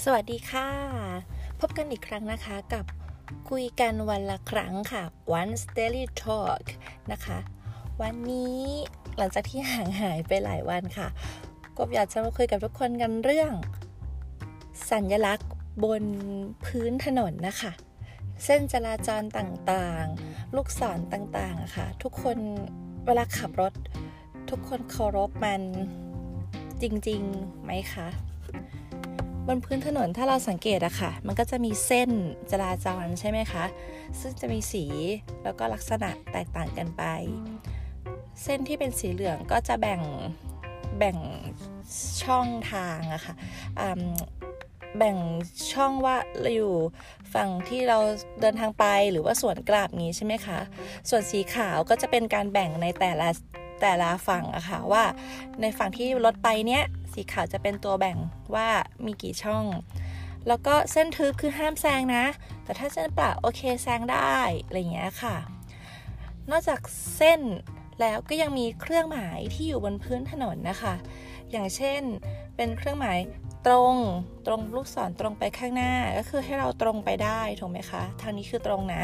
[0.00, 0.68] สวัสดีค่ะ
[1.60, 2.84] พบกันอีกครั้งนะคะกับ
[3.50, 5.02] คุยกันวันละครั้งค่ะ
[5.40, 6.64] One Daily Talk
[7.12, 7.38] นะคะ
[8.02, 8.60] วันนี้
[9.18, 11.08] หลังจากที่ห่างหายไปหลายวันค่ะ
[11.78, 13.52] กบอยากจะมาคุยกับทุกคนกันเรื่อง
[14.90, 15.50] สัญลักษณ์
[15.84, 16.04] บน
[16.64, 17.72] พื้นถนนนะคะ
[18.44, 22.38] เส้นจราจรต่างๆ ลูกศรต่างๆะค่ะ ทุกคน
[23.06, 23.72] เวลาขับรถ
[24.50, 25.62] ทุกคนเคารพมัน
[26.82, 28.08] จริงๆไหมคะ
[29.46, 32.10] บนพื้นถนนถ้าเราสังเกตอะค่ะ มันก็จะมีเส้น
[32.50, 33.64] จราจรใช่ไหมคะ
[34.20, 34.84] ซึ่งจะมีสี
[35.44, 37.02] แล้วก็ลักษณะแตกต่างกันไป
[38.42, 40.00] เส้นที่เป็นสีเหลืองก็จะแบ่ง
[40.98, 41.18] แบ่ง
[42.22, 43.34] ช่องทางอะค่ะ
[44.98, 45.16] แบ่ง
[45.72, 46.74] ช่องว่าเราอยู่
[47.34, 47.98] ฝั่งที่เรา
[48.40, 50.58] เดินทางไปหรือว่าส่วนกลับงี้ใช่ไหมคะ
[51.08, 53.28] ส่วนสีขาวก็จะเป็นการแบ่งในแต่ละ
[53.82, 55.04] แต่ละฝั่งอะค่ะว่า
[55.60, 56.82] ในฝั่งที่รถไปเนี้ย
[57.12, 58.18] สีขาวจะเป็นตัวแบ่ง
[58.54, 58.68] ว่า
[59.04, 59.64] มีกี่ช่อง
[60.48, 62.24] แล้วก็เส้นทึบคือห้ามแซงนะ
[62.64, 65.36] แต่ถ้าเส้นเปล่าโอเคแซงได้อะไรเงี้ยค่ะ
[66.50, 66.80] นอกจาก
[67.16, 67.40] เส้น
[68.00, 70.94] แล้วก็ยังมีเครื่องหมายที่อยู่บนพื้นถนนนะคะ
[71.50, 72.02] อย่างเช่น
[72.56, 73.18] เป็นเครื่องหมาย
[73.66, 73.94] ตรง
[74.46, 79.02] ตรงลูกศรตรงไปข้างหน้าก็คือให้เราตรงไปได้ถูกไหมคะ ทางนี้คือตรงนะ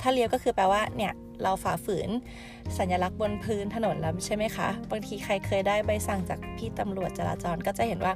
[0.00, 2.10] ถ้าเลี้ยวก็คือแปลว่าเนี่ยเราฝ่าฝืน
[2.78, 8.12] สัญลักษณ์บนพื้นถนนแล้วใช่ไหมคะ บางทีใครเคยได้ใบสั่งจากพี่ตำรวจจราจรก็จะเห็นว่า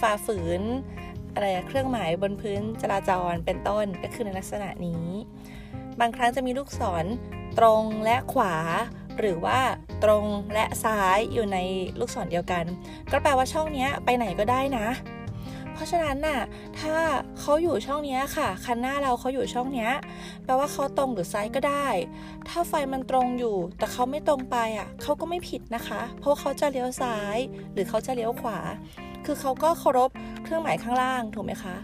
[0.00, 0.62] ฝ่าฝืน
[1.34, 5.06] อะไรเครื่องหมายบนพื้นจราจรเป็นต้นก็คือในลักษณะนี้
[6.00, 7.04] บางครั้งจะมีลูกศร
[7.58, 8.56] ตรงและขวา
[9.18, 9.58] หรือว่า
[10.04, 10.24] ตรง
[10.54, 11.58] และซ้ายอยู่ใน
[11.98, 12.64] ลูกศรเดียวกัน
[13.12, 14.86] ก็แปลว่าช่องนี้ไปไหนก็ได้นะ
[15.76, 16.40] เพราะฉะนั้นน่ะ
[16.80, 16.94] ถ้า
[17.40, 19.88] เขาอยู่ช่องนี้ค่ะ คันหน้าเราเขาอยู่ช่องนี้
[20.44, 21.86] แปลว่าเขาตรงหรือซ้ายก็ได้
[22.48, 27.36] ถ้าไฟมันตรงอยู่ แต่เขาไม่ตรงไปอะเขาก็ไม่ผิดนะคะ เพราะเขาจะเลี้ยวซ้าย
[27.72, 28.58] หรือเขาจะเลี้ยวขวา
[29.24, 30.10] คือเขาก็เคารพ
[30.42, 31.76] เครื่องหมายข้างล่างถูกไหมคะ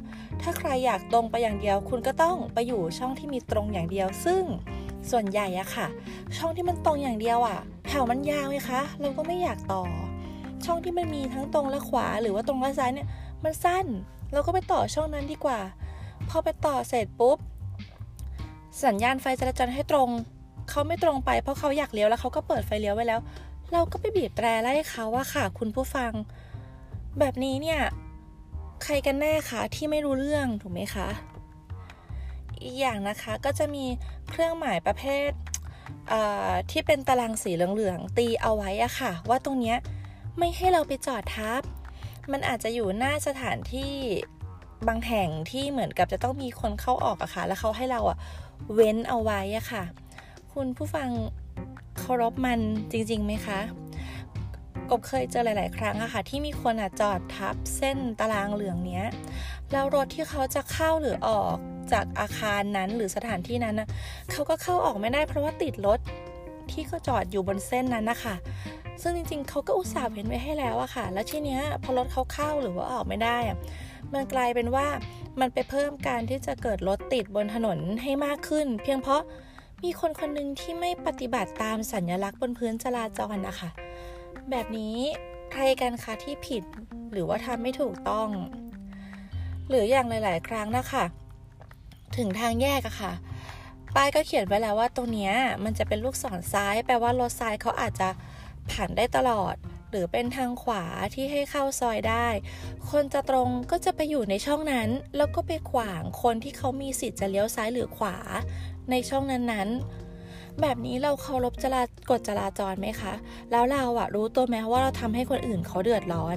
[0.42, 4.42] ถ้าใครอยากตรงไปอย่างเดียว คุณก็ต้องไปอยู่ช่องที่มีตรงอย่างเดียว ซึ่ง
[5.10, 5.86] ส่วนใหญ่อะค่ะ
[6.36, 9.82] ช่องที่มันตรงอย่างเดียวอะแถวมันยาวไงคะ เราก็ไม่อยากต่อ
[10.64, 13.08] ช่องที่มันมีทั้งตรงและขวาหรือว่าตรงและซ้ายเนี่ย
[13.44, 13.86] มันสั้น
[14.32, 15.60] เราก็ไปต่อช่องนั้นดีกว่า
[16.28, 17.38] พอไปต่อเสร็จปุ๊บ
[18.84, 20.08] สัญญาณไฟจราจรให้ตรง
[20.70, 23.20] เขาไม่ตรงไปเพราะเขาอยากเลี้ยวแล้วเขาก็เปิดไฟเลี้ยวไว้แล้ว
[23.72, 26.12] เราก็ไปบีบแตรไล่เขาว่าค่ะ คุณผู้ฟัง
[27.18, 27.80] แบบนี้เนี่ย
[28.84, 31.08] ใครกันแน่คะที่ไม่รู้เรื่องถูกไหมคะ
[32.62, 33.84] อีกอย่างนะคะก็จะมี
[34.30, 35.30] เครื่องหมายประเภท
[36.70, 39.78] ที่เป็นตารางสีเหลืองๆตีเอาไว้อะค่ะ ว่าตรงเนี้ย
[40.38, 41.62] ไม่ให้เราไปจอดทับ
[42.32, 43.92] มันอาจจะอยู่หน้าสถานที่
[44.88, 48.18] บางแห่งที่เหมือนกับจะต้องมีคนเข้าออกอะค่ะ แล้วเขาให้เราอะ
[48.74, 49.82] เว้นเอาไว้อะค่ะ
[50.52, 51.08] คุณผู้ฟัง
[51.98, 52.60] เคารพมัน
[52.92, 53.60] จริงๆไหมคะ
[54.90, 59.06] กบเคยเจอหลาย ๆ ครั้งอะค่ะ ที่มีคนอะจอดทับเส้นตารางเหลืองเนี้ย
[59.72, 61.56] แล้วรถที่เขาจะเข้าหรือออก
[61.92, 63.88] จากอาคารนั้นหรือสถานที่นั้นนะ
[64.30, 66.00] เขาก็เข้าออกไม่ได้เพราะว่าติดรถ
[66.70, 68.34] ที่เขาจอดอยู่บนเส้นนั้นนะคะ
[69.00, 73.56] ซึ่งจริงๆเขาก็อุตส่าห์เว้นไว้ให้แล้วอะค่ะ แล้วทีเนี้ยพอรถเขาเข้าหรือว่าออกไม่ได้อะ
[74.12, 74.86] มันกลายเป็นว่า
[75.40, 79.22] มันไปเพิ่มการที่จะเกิดรถติดบนถนนให้มากขึ้น เพียงเพราะ
[79.82, 83.70] มีคนคนหนึ่งที่ไม่ปฏิบัติตามสัญลักษณ์บนพื้นจราจรนะคะ
[84.50, 84.96] แบบนี้
[85.52, 86.62] ใครกันคะที่ผิด
[87.12, 88.28] หรือว่าทำไม่ถูกต้อง
[89.68, 91.04] หรืออย่างหลาย ๆ ครั้งนะคะ
[92.16, 93.12] ถึงทางแยกอะค่ะ
[93.94, 95.30] ป้ายก็เขียนไว้แล้วว่าตรงนี้
[95.64, 98.08] มันจะเป็นลูกศรซ้าย แปลว่ารถซ้ายเขาอาจจะ
[98.70, 99.54] ผ่านได้ตลอด
[99.90, 100.84] หรือเป็นทางขวา
[101.14, 102.26] ที่ให้เข้าซอยได้
[102.90, 108.16] คนจะตรงก็จะไปอยู่ในช่องนั้น แล้วก็ไปขวางคนที่เขามีสิทธิ์จะเลี้ยวซ้ายหรือขวา
[108.90, 113.12] ในช่องนั้นๆ แบบนี้เราเคารพจรากฎจราจรไหมคะ
[113.50, 116.36] แล้วเราอะรู้ตัวไหมว่าเราทำให้คนอื่นเขาเดือดร้อน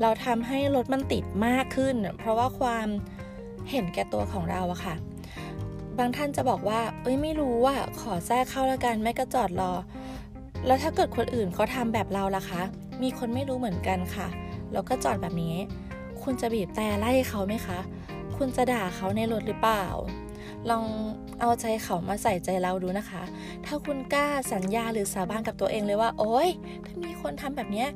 [0.00, 2.86] เราทำให้รถมันติดมากขึ้น เพราะว่าความ
[3.70, 4.94] เห็นแก่ตัวของเราอะค่ะ
[5.98, 9.72] บางท่านจะบอกว่า เอ้ยไม่รู้ว่าขอแทรกเข้าแล้วกันไม่ก็จอดรอ
[10.66, 12.62] แล้วถ้าเกิดคนอื่นเขาทำแบบเราล่ะคะ
[13.02, 14.28] มีคนไม่รู้เหมือนกันค่ะ
[14.72, 15.56] แล้วก็จอดแบบนี้
[16.22, 17.78] คุณจะบีบแต่ไล่เขาไหมคะ
[18.36, 19.86] คุณจะด่าเขาในรถหรือเปล่า
[20.70, 20.84] ลอง
[21.40, 23.22] เอาใจเขามาใส่ใจเราดูนะคะ
[23.64, 26.48] ถ้าคุณกล้าสัญญาหรือสาบานกับตัวเองเลยว่า โอ๊ย
[26.86, 27.86] ถ้ามีคนทำแบบนี้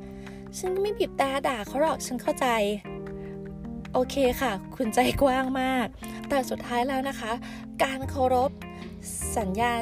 [0.57, 2.47] ฉันก็ไม่บีบแต่ด่าเขาหรอก ฉันเข้าใจ
[3.93, 5.87] โอเคค่ะ คุณใจกว้างมาก
[6.29, 7.31] แต่สุดท้ายแล้วนะคะ
[7.83, 8.51] การเคารพ
[9.37, 9.81] สัญญาณ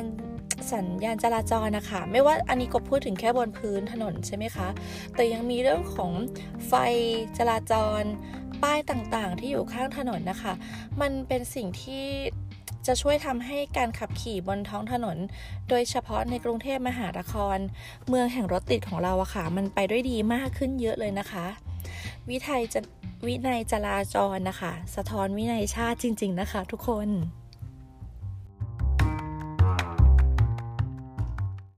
[0.71, 4.67] สัญญาณจราจรนะคะ ไม่ว่าอันนี้ก็พูดถึงแค่บนพื้นถนนใช่ไหมคะ
[5.15, 6.11] แต่ยังมีเรื่องของ
[6.67, 6.73] ไฟ
[7.37, 8.01] จราจร
[8.63, 10.53] ป้ายต่างๆ ที่อยู่ข้างถนนนะคะ
[11.01, 12.05] มันเป็นสิ่งที่
[12.87, 15.17] จะช่วยทำให้การขับขี่บนท้องถนน
[15.69, 17.57] โดยเฉพาะในกรุงเทพมหานคร
[18.07, 21.45] เมืองแห่งรถติดของเราอะค่ะ มันไปด้วยดีมากขึ้นเยอะเลยนะคะ
[22.29, 22.79] วิทัยจะ
[23.25, 27.09] วินัยจราจรนะคะ สะท้อนวินัยชาติจริง ๆ นะคะ ทุกคน